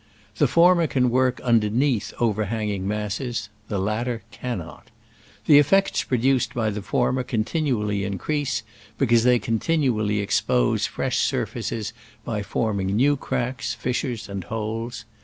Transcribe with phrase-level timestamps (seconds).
[0.37, 4.89] The former can work under neath overhanging masses— the latter cannot.
[5.45, 8.63] The effects produced by the former continually increase,
[8.97, 11.93] because they continually expose fresh surfaces
[12.25, 15.05] by forming new cracks, fissures and holes.